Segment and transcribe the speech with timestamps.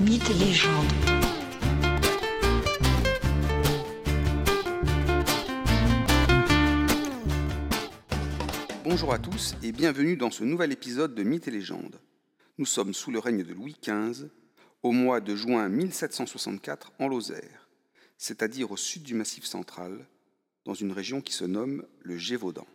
[0.00, 0.86] Mythes et légendes.
[8.82, 12.00] Bonjour à tous et bienvenue dans ce nouvel épisode de Mythes et légendes.
[12.56, 14.28] Nous sommes sous le règne de Louis XV,
[14.82, 17.68] au mois de juin 1764 en Lozère,
[18.16, 20.06] c'est-à-dire au sud du Massif central,
[20.64, 22.66] dans une région qui se nomme le Gévaudan.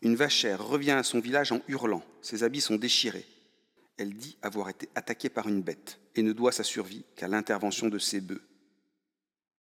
[0.00, 3.26] Une vachère revient à son village en hurlant, ses habits sont déchirés.
[3.98, 7.88] Elle dit avoir été attaquée par une bête et ne doit sa survie qu'à l'intervention
[7.88, 8.46] de ses bœufs.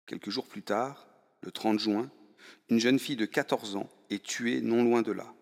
[0.06, 1.08] Quelques jours plus tard,
[1.42, 2.10] le 30 juin,
[2.70, 5.34] une jeune fille de 14 ans est tuée non loin de là.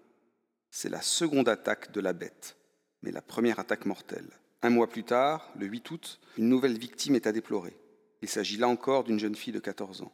[0.72, 2.58] C'est la seconde attaque de la bête,
[3.02, 4.30] mais la première attaque mortelle.
[4.62, 7.77] Un mois plus tard, le 8 août, une nouvelle victime est à déplorer.
[8.21, 10.13] Il s'agit là encore d'une jeune fille de 14 ans.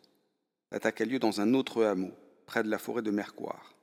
[0.71, 2.11] L'attaque a lieu dans un autre hameau,
[2.45, 3.73] près de la forêt de Mercoire.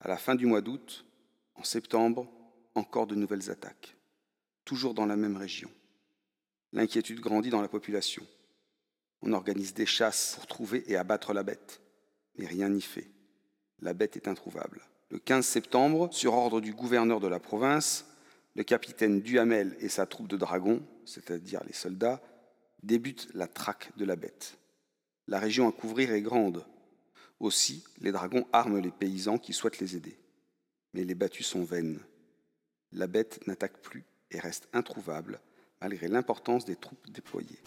[0.00, 1.04] À la fin du mois d'août,
[1.56, 2.30] en septembre,
[2.74, 3.96] encore de nouvelles attaques,
[4.64, 5.70] toujours dans la même région.
[6.72, 8.26] L'inquiétude grandit dans la population.
[9.22, 11.80] On organise des chasses pour trouver et abattre la bête,
[12.36, 13.10] mais rien n'y fait.
[13.80, 14.80] La bête est introuvable.
[15.10, 18.06] Le 15 septembre, sur ordre du gouverneur de la province,
[18.54, 22.22] le capitaine Duhamel et sa troupe de dragons, c'est-à-dire les soldats,
[22.82, 24.58] débutent la traque de la bête.
[25.26, 26.64] La région à couvrir est grande.
[27.38, 30.18] Aussi, les dragons arment les paysans qui souhaitent les aider.
[30.92, 32.00] Mais les battues sont vaines.
[32.92, 35.40] La bête n'attaque plus et reste introuvable
[35.80, 37.62] malgré l'importance des troupes déployées.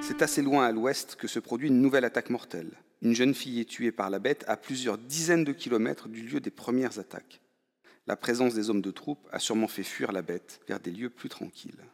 [0.00, 2.72] C'est assez loin à l'ouest que se produit une nouvelle attaque mortelle.
[3.02, 6.40] Une jeune fille est tuée par la bête à plusieurs dizaines de kilomètres du lieu
[6.40, 7.42] des premières attaques.
[8.06, 11.10] La présence des hommes de troupe a sûrement fait fuir la bête vers des lieux
[11.10, 11.84] plus tranquilles.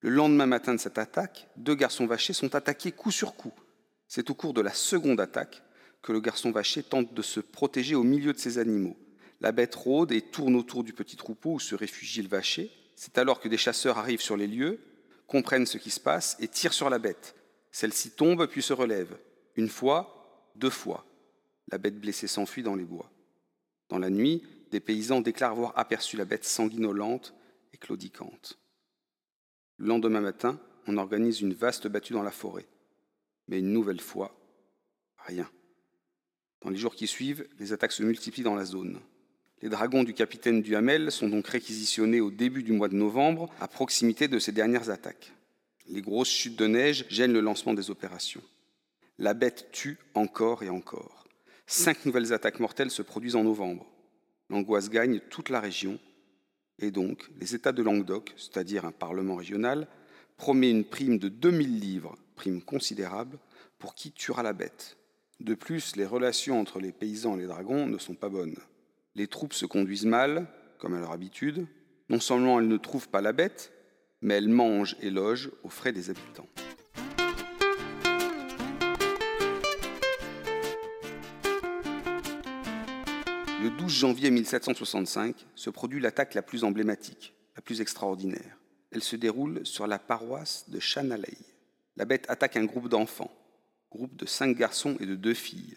[0.00, 3.54] Le lendemain matin de cette attaque, deux garçons vachers sont attaqués coup sur coup.
[4.14, 5.62] C'est au cours de la seconde attaque
[6.02, 8.94] que le garçon vacher tente de se protéger au milieu de ses animaux.
[9.40, 12.70] La bête rôde et tourne autour du petit troupeau où se réfugie le vacher.
[12.94, 14.80] C'est alors que des chasseurs arrivent sur les lieux,
[15.26, 17.34] comprennent ce qui se passe et tirent sur la bête.
[17.70, 19.16] Celle-ci tombe puis se relève.
[19.56, 21.06] Une fois, deux fois.
[21.70, 23.10] La bête blessée s'enfuit dans les bois.
[23.88, 24.42] Dans la nuit,
[24.72, 27.32] des paysans déclarent avoir aperçu la bête sanguinolente
[27.72, 28.58] et claudicante.
[29.78, 32.66] Le lendemain matin, on organise une vaste battue dans la forêt.
[33.52, 34.34] Mais une nouvelle fois,
[35.26, 35.46] rien.
[36.62, 38.98] Dans les jours qui suivent, les attaques se multiplient dans la zone.
[39.60, 43.68] Les dragons du capitaine Duhamel sont donc réquisitionnés au début du mois de novembre, à
[43.68, 45.34] proximité de ces dernières attaques.
[45.86, 48.40] Les grosses chutes de neige gênent le lancement des opérations.
[49.18, 51.28] La bête tue encore et encore.
[51.66, 53.86] Cinq nouvelles attaques mortelles se produisent en novembre.
[54.48, 55.98] L'angoisse gagne toute la région,
[56.78, 59.88] et donc les États de Languedoc, c'est-à-dire un parlement régional,
[60.38, 62.16] promet une prime de 2000 livres,
[62.64, 63.38] considérable,
[63.78, 64.96] pour qui tuera la bête.
[65.40, 68.56] De plus, les relations entre les paysans et les dragons ne sont pas bonnes.
[69.14, 70.46] Les troupes se conduisent mal,
[70.78, 71.66] comme à leur habitude.
[72.08, 73.72] Non seulement elles ne trouvent pas la bête,
[74.20, 76.48] mais elles mangent et logent aux frais des habitants.
[83.62, 88.58] Le 12 janvier 1765 se produit l'attaque la plus emblématique, la plus extraordinaire.
[88.90, 91.36] Elle se déroule sur la paroisse de Chanaley.
[92.02, 93.30] La bête attaque un groupe d'enfants,
[93.92, 95.76] groupe de cinq garçons et de deux filles.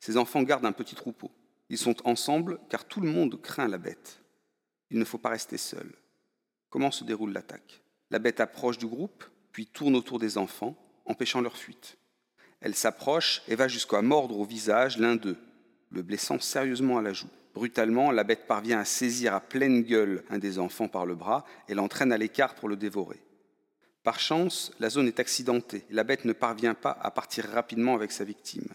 [0.00, 1.30] Ces enfants gardent un petit troupeau.
[1.70, 4.20] Ils sont ensemble car tout le monde craint la bête.
[4.90, 5.90] Il ne faut pas rester seul.
[6.68, 7.80] Comment se déroule l'attaque?
[8.10, 11.96] La bête approche du groupe, puis tourne autour des enfants, empêchant leur fuite.
[12.60, 15.38] Elle s'approche et va jusqu'à mordre au visage l'un d'eux,
[15.88, 17.30] le blessant sérieusement à la joue.
[17.54, 21.46] Brutalement, la bête parvient à saisir à pleine gueule un des enfants par le bras
[21.66, 23.22] et l'entraîne à l'écart pour le dévorer.
[24.06, 27.96] Par chance, la zone est accidentée et la bête ne parvient pas à partir rapidement
[27.96, 28.68] avec sa victime.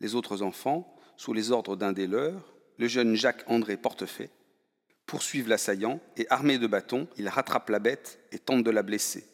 [0.00, 4.28] Les autres enfants, sous les ordres d'un des leurs, le jeune Jacques-André Portefait,
[5.06, 9.24] poursuivent l'assaillant et, armé de bâtons, il rattrape la bête et tente de la blesser.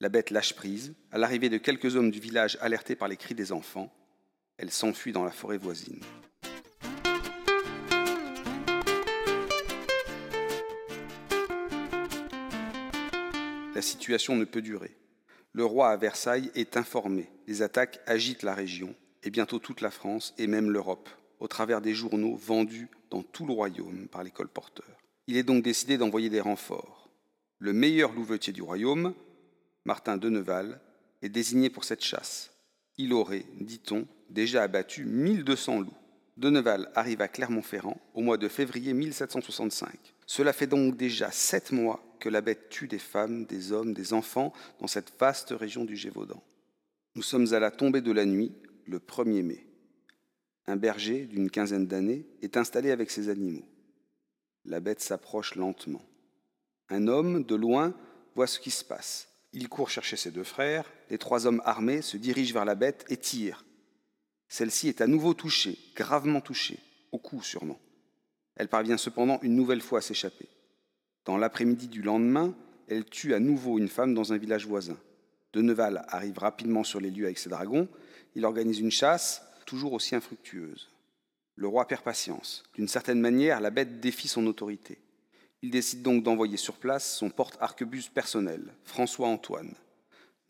[0.00, 0.92] La bête lâche prise.
[1.12, 3.90] À l'arrivée de quelques hommes du village alertés par les cris des enfants,
[4.58, 6.02] elle s'enfuit dans la forêt voisine.
[13.74, 14.94] La situation ne peut durer.
[15.52, 17.30] Le roi à Versailles est informé.
[17.46, 21.08] Les attaques agitent la région et bientôt toute la France et même l'Europe,
[21.40, 25.00] au travers des journaux vendus dans tout le royaume par les colporteurs.
[25.26, 27.08] Il est donc décidé d'envoyer des renforts.
[27.58, 29.14] Le meilleur louvetier du royaume,
[29.86, 30.78] Martin de Neval,
[31.22, 32.50] est désigné pour cette chasse.
[32.98, 35.96] Il aurait, dit-on, déjà abattu 1200 loups.
[36.36, 39.90] De Neval arrive à Clermont-Ferrand au mois de février 1765.
[40.26, 44.12] Cela fait donc déjà sept mois que la bête tue des femmes, des hommes, des
[44.12, 46.40] enfants dans cette vaste région du Gévaudan.
[47.16, 48.52] Nous sommes à la tombée de la nuit,
[48.86, 49.66] le 1er mai.
[50.68, 53.66] Un berger d'une quinzaine d'années est installé avec ses animaux.
[54.64, 56.00] La bête s'approche lentement.
[56.90, 57.92] Un homme, de loin,
[58.36, 59.28] voit ce qui se passe.
[59.52, 60.88] Il court chercher ses deux frères.
[61.10, 63.64] Les trois hommes armés se dirigent vers la bête et tirent.
[64.46, 66.78] Celle-ci est à nouveau touchée, gravement touchée,
[67.10, 67.80] au cou sûrement.
[68.54, 70.48] Elle parvient cependant une nouvelle fois à s'échapper.
[71.24, 72.54] Dans l'après-midi du lendemain,
[72.88, 74.98] elle tue à nouveau une femme dans un village voisin.
[75.52, 77.88] De Neval arrive rapidement sur les lieux avec ses dragons.
[78.34, 80.90] Il organise une chasse, toujours aussi infructueuse.
[81.54, 82.64] Le roi perd patience.
[82.74, 84.98] D'une certaine manière, la bête défie son autorité.
[85.60, 89.74] Il décide donc d'envoyer sur place son porte-arquebuse personnel, François-Antoine.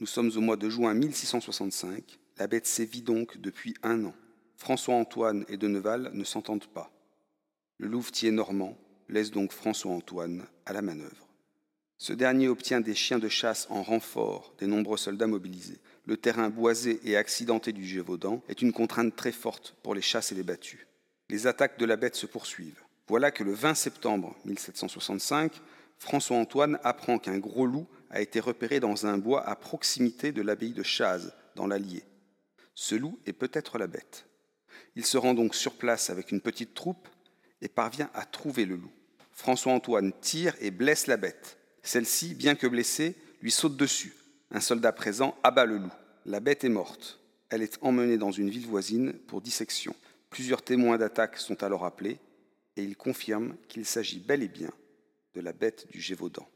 [0.00, 2.18] Nous sommes au mois de juin 1665.
[2.38, 4.14] La bête sévit donc depuis un an.
[4.56, 6.90] François-Antoine et de Neval ne s'entendent pas.
[7.78, 8.78] Le louvetier normand
[9.12, 11.28] laisse donc François-Antoine à la manœuvre.
[11.98, 15.78] Ce dernier obtient des chiens de chasse en renfort des nombreux soldats mobilisés.
[16.04, 20.32] Le terrain boisé et accidenté du Gévaudan est une contrainte très forte pour les chasses
[20.32, 20.88] et les battues.
[21.28, 22.82] Les attaques de la bête se poursuivent.
[23.06, 25.52] Voilà que le 20 septembre 1765,
[25.98, 30.72] François-Antoine apprend qu'un gros loup a été repéré dans un bois à proximité de l'abbaye
[30.72, 32.02] de Chazes, dans l'Allier.
[32.74, 34.26] Ce loup est peut-être la bête.
[34.96, 37.08] Il se rend donc sur place avec une petite troupe
[37.60, 38.90] et parvient à trouver le loup.
[39.32, 41.58] François-Antoine tire et blesse la bête.
[41.82, 44.14] Celle-ci, bien que blessée, lui saute dessus.
[44.50, 45.92] Un soldat présent abat le loup.
[46.26, 47.18] La bête est morte.
[47.48, 49.94] Elle est emmenée dans une ville voisine pour dissection.
[50.30, 52.18] Plusieurs témoins d'attaque sont alors appelés
[52.76, 54.70] et ils confirment qu'il s'agit bel et bien
[55.34, 56.48] de la bête du Gévaudan.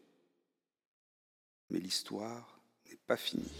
[1.70, 3.50] Mais l'histoire n'est pas finie.